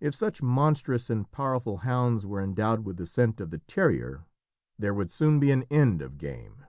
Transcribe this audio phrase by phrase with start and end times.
[0.00, 4.24] If such monstrous and powerful hounds were endowed with the scent of the terrier
[4.78, 6.64] there would soon be an end of game.